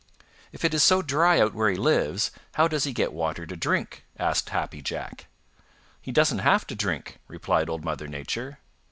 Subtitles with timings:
[0.51, 3.55] "If it is so dry out where he lives, how does he get water to
[3.55, 5.27] drink?" asked Happy Jack.
[6.01, 8.57] "He doesn't have to drink," replied Old Mother Nature.